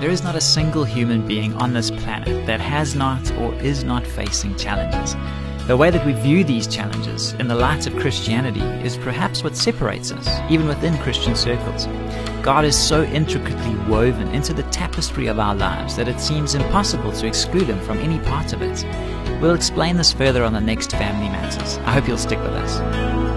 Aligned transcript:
there 0.00 0.10
is 0.10 0.22
not 0.22 0.34
a 0.34 0.40
single 0.40 0.82
human 0.82 1.26
being 1.26 1.52
on 1.56 1.74
this 1.74 1.90
planet 1.90 2.46
that 2.46 2.58
has 2.58 2.94
not 2.94 3.30
or 3.32 3.54
is 3.56 3.84
not 3.84 4.06
facing 4.06 4.56
challenges. 4.56 5.14
The 5.66 5.76
way 5.76 5.90
that 5.90 6.06
we 6.06 6.14
view 6.14 6.42
these 6.42 6.66
challenges 6.66 7.34
in 7.34 7.48
the 7.48 7.54
light 7.54 7.86
of 7.86 7.94
Christianity 7.96 8.62
is 8.82 8.96
perhaps 8.96 9.44
what 9.44 9.54
separates 9.54 10.10
us, 10.10 10.26
even 10.50 10.66
within 10.66 10.96
Christian 10.98 11.36
circles. 11.36 11.86
God 12.42 12.64
is 12.64 12.76
so 12.76 13.02
intricately 13.04 13.76
woven 13.90 14.28
into 14.28 14.54
the 14.54 14.62
tapestry 14.64 15.26
of 15.26 15.38
our 15.38 15.54
lives 15.54 15.96
that 15.96 16.08
it 16.08 16.18
seems 16.18 16.54
impossible 16.54 17.12
to 17.12 17.26
exclude 17.26 17.68
Him 17.68 17.80
from 17.80 17.98
any 17.98 18.18
part 18.20 18.54
of 18.54 18.62
it. 18.62 18.82
We'll 19.42 19.54
explain 19.54 19.98
this 19.98 20.14
further 20.14 20.44
on 20.44 20.54
the 20.54 20.60
next 20.62 20.92
Family 20.92 21.28
Matters. 21.28 21.76
I 21.78 21.92
hope 21.92 22.08
you'll 22.08 22.16
stick 22.16 22.38
with 22.40 22.52
us. 22.52 23.29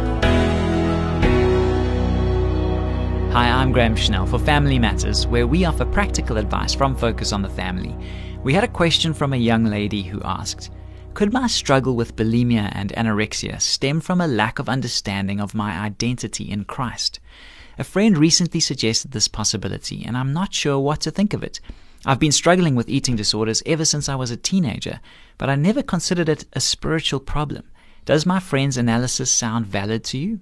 Hi, 3.33 3.49
I'm 3.49 3.71
Graham 3.71 3.95
Schnell 3.95 4.27
for 4.27 4.37
Family 4.37 4.77
Matters, 4.77 5.25
where 5.25 5.47
we 5.47 5.65
offer 5.65 5.85
practical 5.85 6.37
advice 6.37 6.75
from 6.75 6.95
Focus 6.95 7.33
on 7.33 7.41
the 7.41 7.49
Family. 7.49 7.97
We 8.43 8.53
had 8.53 8.63
a 8.63 8.67
question 8.67 9.11
from 9.11 9.33
a 9.33 9.37
young 9.37 9.65
lady 9.65 10.03
who 10.03 10.21
asked, 10.23 10.69
could 11.15 11.33
my 11.33 11.47
struggle 11.47 11.95
with 11.95 12.15
bulimia 12.15 12.71
and 12.75 12.91
anorexia 12.91 13.59
stem 13.59 14.01
from 14.01 14.21
a 14.21 14.27
lack 14.27 14.59
of 14.59 14.69
understanding 14.69 15.41
of 15.41 15.55
my 15.55 15.71
identity 15.71 16.51
in 16.51 16.65
Christ? 16.65 17.19
A 17.79 17.83
friend 17.83 18.19
recently 18.19 18.59
suggested 18.59 19.13
this 19.13 19.27
possibility, 19.27 20.05
and 20.05 20.15
I'm 20.15 20.31
not 20.31 20.53
sure 20.53 20.77
what 20.77 21.01
to 21.01 21.09
think 21.09 21.33
of 21.33 21.41
it. 21.41 21.59
I've 22.05 22.19
been 22.19 22.31
struggling 22.31 22.75
with 22.75 22.87
eating 22.87 23.15
disorders 23.15 23.63
ever 23.65 23.83
since 23.83 24.07
I 24.07 24.13
was 24.13 24.29
a 24.29 24.37
teenager, 24.37 24.99
but 25.39 25.49
I 25.49 25.55
never 25.55 25.81
considered 25.81 26.29
it 26.29 26.45
a 26.53 26.59
spiritual 26.59 27.19
problem. 27.19 27.63
Does 28.05 28.27
my 28.27 28.39
friend's 28.39 28.77
analysis 28.77 29.31
sound 29.31 29.65
valid 29.65 30.03
to 30.03 30.19
you? 30.19 30.39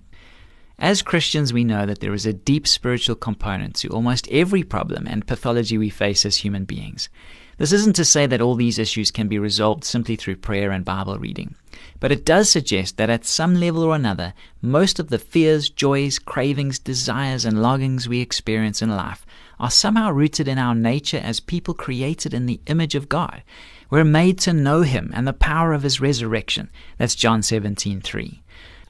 As 0.79 1.01
Christians, 1.01 1.53
we 1.53 1.63
know 1.63 1.85
that 1.85 1.99
there 1.99 2.13
is 2.13 2.25
a 2.25 2.33
deep 2.33 2.67
spiritual 2.67 3.15
component 3.15 3.75
to 3.75 3.89
almost 3.89 4.27
every 4.31 4.63
problem 4.63 5.07
and 5.07 5.27
pathology 5.27 5.77
we 5.77 5.89
face 5.89 6.25
as 6.25 6.37
human 6.37 6.65
beings. 6.65 7.09
This 7.57 7.71
isn't 7.71 7.95
to 7.97 8.05
say 8.05 8.25
that 8.25 8.41
all 8.41 8.55
these 8.55 8.79
issues 8.79 9.11
can 9.11 9.27
be 9.27 9.37
resolved 9.37 9.83
simply 9.83 10.15
through 10.15 10.37
prayer 10.37 10.71
and 10.71 10.83
Bible 10.83 11.19
reading, 11.19 11.53
but 11.99 12.11
it 12.11 12.25
does 12.25 12.49
suggest 12.49 12.97
that 12.97 13.11
at 13.11 13.23
some 13.23 13.59
level 13.59 13.83
or 13.83 13.93
another, 13.93 14.33
most 14.63 14.97
of 14.97 15.09
the 15.09 15.19
fears, 15.19 15.69
joys, 15.69 16.17
cravings, 16.17 16.79
desires, 16.79 17.45
and 17.45 17.61
longings 17.61 18.09
we 18.09 18.19
experience 18.19 18.81
in 18.81 18.89
life 18.89 19.27
are 19.59 19.69
somehow 19.69 20.09
rooted 20.09 20.47
in 20.47 20.57
our 20.57 20.73
nature 20.73 21.19
as 21.19 21.39
people 21.39 21.75
created 21.75 22.33
in 22.33 22.47
the 22.47 22.59
image 22.65 22.95
of 22.95 23.07
God. 23.07 23.43
We're 23.91 24.05
made 24.05 24.39
to 24.39 24.53
know 24.53 24.81
Him 24.81 25.11
and 25.13 25.27
the 25.27 25.33
power 25.33 25.73
of 25.73 25.83
His 25.83 26.01
resurrection. 26.01 26.71
That's 26.97 27.13
John 27.13 27.41
17:3. 27.41 28.41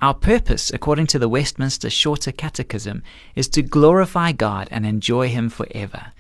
Our 0.02 0.16
purpose, 0.16 0.72
according 0.74 1.08
to 1.08 1.20
the 1.20 1.30
Westminster 1.30 1.88
Shorter 1.90 2.32
Catechism, 2.32 3.04
is 3.36 3.48
to 3.50 3.62
glorify 3.62 4.32
God 4.32 4.68
and 4.72 4.84
enjoy 4.84 5.30
Him 5.30 5.48
forever. 5.48 6.12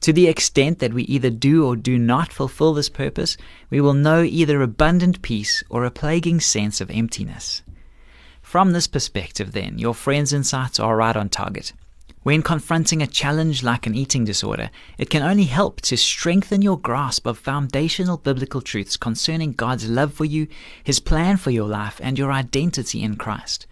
To 0.00 0.12
the 0.12 0.26
extent 0.26 0.80
that 0.80 0.92
we 0.92 1.04
either 1.04 1.30
do 1.30 1.64
or 1.64 1.76
do 1.76 1.98
not 1.98 2.32
fulfill 2.32 2.74
this 2.74 2.88
purpose, 2.88 3.36
we 3.70 3.80
will 3.80 3.94
know 3.94 4.22
either 4.22 4.60
abundant 4.60 5.22
peace 5.22 5.62
or 5.70 5.84
a 5.84 5.90
plaguing 5.90 6.40
sense 6.40 6.80
of 6.80 6.90
emptiness. 6.90 7.62
From 8.42 8.72
this 8.72 8.88
perspective, 8.88 9.52
then, 9.52 9.78
your 9.78 9.94
friend's 9.94 10.32
insights 10.32 10.80
are 10.80 10.96
right 10.96 11.16
on 11.16 11.28
target. 11.28 11.72
When 12.28 12.42
confronting 12.42 13.00
a 13.00 13.06
challenge 13.06 13.62
like 13.62 13.86
an 13.86 13.94
eating 13.94 14.26
disorder, 14.26 14.68
it 14.98 15.08
can 15.08 15.22
only 15.22 15.44
help 15.44 15.80
to 15.80 15.96
strengthen 15.96 16.60
your 16.60 16.78
grasp 16.78 17.26
of 17.26 17.38
foundational 17.38 18.18
biblical 18.18 18.60
truths 18.60 18.98
concerning 18.98 19.54
God's 19.54 19.88
love 19.88 20.12
for 20.12 20.26
you, 20.26 20.46
His 20.84 21.00
plan 21.00 21.38
for 21.38 21.50
your 21.50 21.66
life, 21.66 21.98
and 22.02 22.18
your 22.18 22.30
identity 22.30 23.02
in 23.02 23.16
Christ. 23.16 23.66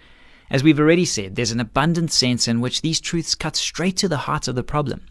As 0.48 0.62
we've 0.62 0.80
already 0.80 1.04
said, 1.04 1.36
there's 1.36 1.50
an 1.50 1.60
abundant 1.60 2.12
sense 2.12 2.48
in 2.48 2.62
which 2.62 2.80
these 2.80 2.98
truths 2.98 3.34
cut 3.34 3.56
straight 3.56 3.98
to 3.98 4.08
the 4.08 4.24
heart 4.24 4.48
of 4.48 4.54
the 4.54 4.62
problem. 4.62 5.02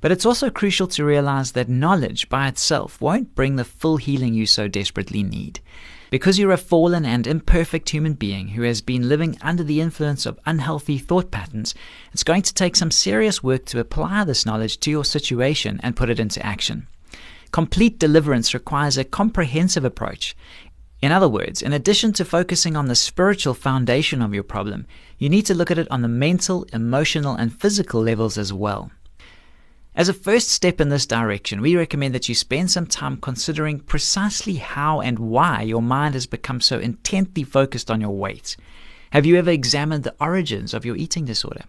But 0.00 0.12
it's 0.12 0.26
also 0.26 0.50
crucial 0.50 0.86
to 0.88 1.04
realize 1.04 1.52
that 1.52 1.68
knowledge 1.68 2.28
by 2.28 2.48
itself 2.48 3.00
won't 3.00 3.34
bring 3.34 3.56
the 3.56 3.64
full 3.64 3.96
healing 3.96 4.34
you 4.34 4.46
so 4.46 4.68
desperately 4.68 5.22
need. 5.22 5.60
Because 6.10 6.38
you're 6.38 6.52
a 6.52 6.56
fallen 6.56 7.04
and 7.04 7.26
imperfect 7.26 7.90
human 7.90 8.14
being 8.14 8.48
who 8.48 8.62
has 8.62 8.80
been 8.80 9.08
living 9.08 9.36
under 9.42 9.62
the 9.62 9.80
influence 9.80 10.24
of 10.24 10.38
unhealthy 10.46 10.96
thought 10.96 11.30
patterns, 11.30 11.74
it's 12.12 12.24
going 12.24 12.42
to 12.42 12.54
take 12.54 12.76
some 12.76 12.90
serious 12.90 13.42
work 13.42 13.66
to 13.66 13.80
apply 13.80 14.24
this 14.24 14.46
knowledge 14.46 14.80
to 14.80 14.90
your 14.90 15.04
situation 15.04 15.78
and 15.82 15.96
put 15.96 16.08
it 16.08 16.20
into 16.20 16.44
action. 16.44 16.86
Complete 17.50 17.98
deliverance 17.98 18.54
requires 18.54 18.96
a 18.96 19.04
comprehensive 19.04 19.84
approach. 19.84 20.36
In 21.00 21.12
other 21.12 21.28
words, 21.28 21.60
in 21.60 21.72
addition 21.72 22.12
to 22.14 22.24
focusing 22.24 22.76
on 22.76 22.86
the 22.86 22.94
spiritual 22.94 23.54
foundation 23.54 24.22
of 24.22 24.34
your 24.34 24.42
problem, 24.42 24.86
you 25.18 25.28
need 25.28 25.46
to 25.46 25.54
look 25.54 25.70
at 25.70 25.78
it 25.78 25.90
on 25.90 26.02
the 26.02 26.08
mental, 26.08 26.64
emotional, 26.72 27.34
and 27.34 27.58
physical 27.60 28.02
levels 28.02 28.38
as 28.38 28.52
well. 28.52 28.90
As 29.98 30.08
a 30.08 30.14
first 30.14 30.50
step 30.50 30.80
in 30.80 30.90
this 30.90 31.06
direction, 31.06 31.60
we 31.60 31.74
recommend 31.74 32.14
that 32.14 32.28
you 32.28 32.34
spend 32.36 32.70
some 32.70 32.86
time 32.86 33.16
considering 33.16 33.80
precisely 33.80 34.54
how 34.54 35.00
and 35.00 35.18
why 35.18 35.62
your 35.62 35.82
mind 35.82 36.14
has 36.14 36.24
become 36.24 36.60
so 36.60 36.78
intently 36.78 37.42
focused 37.42 37.90
on 37.90 38.00
your 38.00 38.16
weight. 38.16 38.56
Have 39.10 39.26
you 39.26 39.34
ever 39.34 39.50
examined 39.50 40.04
the 40.04 40.14
origins 40.20 40.72
of 40.72 40.84
your 40.84 40.94
eating 40.94 41.24
disorder? 41.24 41.62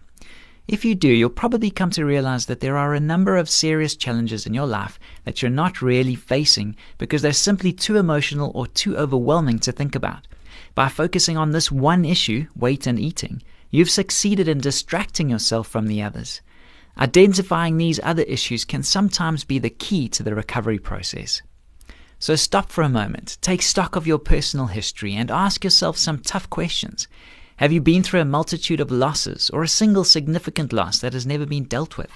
If 0.68 0.84
you 0.84 0.94
do, 0.94 1.08
you'll 1.08 1.28
probably 1.28 1.72
come 1.72 1.90
to 1.90 2.04
realize 2.04 2.46
that 2.46 2.60
there 2.60 2.76
are 2.76 2.94
a 2.94 3.00
number 3.00 3.36
of 3.36 3.50
serious 3.50 3.96
challenges 3.96 4.46
in 4.46 4.54
your 4.54 4.68
life 4.68 5.00
that 5.24 5.42
you're 5.42 5.50
not 5.50 5.82
really 5.82 6.14
facing 6.14 6.76
because 6.98 7.22
they're 7.22 7.32
simply 7.32 7.72
too 7.72 7.96
emotional 7.96 8.52
or 8.54 8.68
too 8.68 8.96
overwhelming 8.96 9.58
to 9.58 9.72
think 9.72 9.96
about. 9.96 10.28
By 10.76 10.88
focusing 10.88 11.36
on 11.36 11.50
this 11.50 11.72
one 11.72 12.04
issue, 12.04 12.46
weight 12.54 12.86
and 12.86 13.00
eating, 13.00 13.42
you've 13.72 13.90
succeeded 13.90 14.46
in 14.46 14.58
distracting 14.58 15.30
yourself 15.30 15.66
from 15.66 15.88
the 15.88 16.00
others. 16.00 16.42
Identifying 17.00 17.78
these 17.78 17.98
other 18.02 18.24
issues 18.24 18.66
can 18.66 18.82
sometimes 18.82 19.44
be 19.44 19.58
the 19.58 19.70
key 19.70 20.06
to 20.10 20.22
the 20.22 20.34
recovery 20.34 20.78
process. 20.78 21.40
So 22.18 22.36
stop 22.36 22.68
for 22.70 22.82
a 22.82 22.90
moment, 22.90 23.38
take 23.40 23.62
stock 23.62 23.96
of 23.96 24.06
your 24.06 24.18
personal 24.18 24.66
history, 24.66 25.14
and 25.14 25.30
ask 25.30 25.64
yourself 25.64 25.96
some 25.96 26.18
tough 26.18 26.50
questions. 26.50 27.08
Have 27.56 27.72
you 27.72 27.80
been 27.80 28.02
through 28.02 28.20
a 28.20 28.26
multitude 28.26 28.80
of 28.80 28.90
losses 28.90 29.48
or 29.48 29.62
a 29.62 29.68
single 29.68 30.04
significant 30.04 30.74
loss 30.74 30.98
that 30.98 31.14
has 31.14 31.26
never 31.26 31.46
been 31.46 31.64
dealt 31.64 31.96
with? 31.96 32.10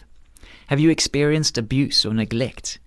Have 0.66 0.80
you 0.80 0.90
experienced 0.90 1.56
abuse 1.56 2.04
or 2.04 2.12
neglect? 2.12 2.78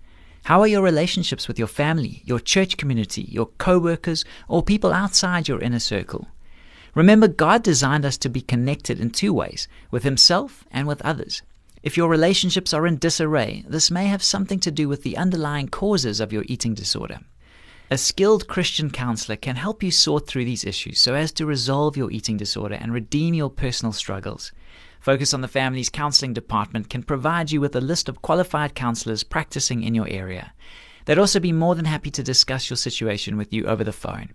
How 0.44 0.60
are 0.60 0.68
your 0.68 0.82
relationships 0.82 1.48
with 1.48 1.58
your 1.58 1.66
family, 1.66 2.22
your 2.24 2.38
church 2.38 2.76
community, 2.76 3.22
your 3.22 3.46
co 3.58 3.80
workers, 3.80 4.24
or 4.46 4.62
people 4.62 4.92
outside 4.92 5.48
your 5.48 5.60
inner 5.60 5.80
circle? 5.80 6.28
Remember, 6.94 7.26
God 7.26 7.64
designed 7.64 8.04
us 8.04 8.18
to 8.18 8.28
be 8.28 8.40
connected 8.40 9.00
in 9.00 9.10
two 9.10 9.32
ways 9.32 9.66
with 9.90 10.04
Himself 10.04 10.64
and 10.70 10.86
with 10.86 11.02
others. 11.02 11.42
If 11.82 11.96
your 11.96 12.08
relationships 12.08 12.74
are 12.74 12.86
in 12.86 12.96
disarray, 12.96 13.64
this 13.68 13.90
may 13.90 14.06
have 14.06 14.22
something 14.22 14.58
to 14.60 14.70
do 14.70 14.88
with 14.88 15.02
the 15.02 15.16
underlying 15.16 15.68
causes 15.68 16.20
of 16.20 16.32
your 16.32 16.44
eating 16.46 16.74
disorder. 16.74 17.20
A 17.90 17.96
skilled 17.96 18.48
Christian 18.48 18.90
counselor 18.90 19.36
can 19.36 19.56
help 19.56 19.82
you 19.82 19.90
sort 19.90 20.26
through 20.26 20.44
these 20.44 20.64
issues 20.64 21.00
so 21.00 21.14
as 21.14 21.32
to 21.32 21.46
resolve 21.46 21.96
your 21.96 22.10
eating 22.10 22.36
disorder 22.36 22.74
and 22.74 22.92
redeem 22.92 23.32
your 23.32 23.48
personal 23.48 23.92
struggles. 23.92 24.52
Focus 25.00 25.32
on 25.32 25.40
the 25.40 25.48
Family's 25.48 25.88
Counseling 25.88 26.34
Department 26.34 26.90
can 26.90 27.02
provide 27.02 27.50
you 27.50 27.60
with 27.60 27.74
a 27.76 27.80
list 27.80 28.08
of 28.08 28.20
qualified 28.20 28.74
counselors 28.74 29.22
practicing 29.22 29.82
in 29.82 29.94
your 29.94 30.08
area. 30.08 30.52
They'd 31.04 31.18
also 31.18 31.40
be 31.40 31.52
more 31.52 31.74
than 31.74 31.86
happy 31.86 32.10
to 32.10 32.22
discuss 32.22 32.68
your 32.68 32.76
situation 32.76 33.38
with 33.38 33.52
you 33.52 33.64
over 33.64 33.84
the 33.84 33.92
phone. 33.92 34.34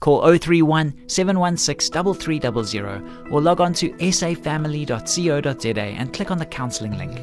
Call 0.00 0.20
031 0.20 1.08
716 1.08 2.14
3300 2.14 3.32
or 3.32 3.40
log 3.40 3.60
on 3.60 3.72
to 3.74 3.90
safamily.co.za 3.90 5.80
and 5.80 6.12
click 6.12 6.30
on 6.30 6.38
the 6.38 6.46
counseling 6.46 6.96
link. 6.98 7.18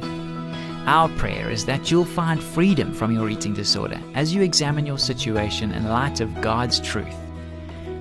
Our 0.85 1.07
prayer 1.17 1.49
is 1.49 1.65
that 1.65 1.89
you'll 1.89 2.03
find 2.03 2.43
freedom 2.43 2.93
from 2.93 3.13
your 3.13 3.29
eating 3.29 3.53
disorder 3.53 4.01
as 4.15 4.33
you 4.33 4.41
examine 4.41 4.85
your 4.85 4.97
situation 4.97 5.71
in 5.71 5.87
light 5.87 6.19
of 6.19 6.41
God's 6.41 6.81
truth. 6.81 7.15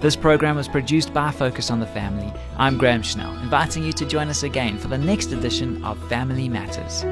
This 0.01 0.17
program 0.17 0.57
was 0.57 0.67
produced 0.67 1.15
by 1.15 1.31
Focus 1.31 1.71
on 1.71 1.79
the 1.79 1.87
Family. 1.87 2.33
I'm 2.57 2.77
Graham 2.77 3.03
Schnell, 3.03 3.33
inviting 3.39 3.85
you 3.85 3.93
to 3.93 4.05
join 4.05 4.29
us 4.29 4.43
again 4.43 4.79
for 4.79 4.89
the 4.89 4.99
next 4.99 5.31
edition 5.31 5.85
of 5.85 5.97
Family 6.09 6.49
Matters. 6.49 7.05